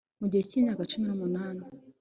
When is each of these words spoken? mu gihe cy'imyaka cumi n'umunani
mu 0.19 0.25
gihe 0.29 0.43
cy'imyaka 0.49 0.89
cumi 0.91 1.05
n'umunani 1.07 1.63